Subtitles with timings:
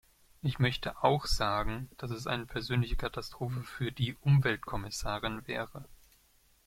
[0.41, 5.85] Ich möchte auch sagen, dass es eine persönliche Katastrophe für die Umweltkommissarin wäre.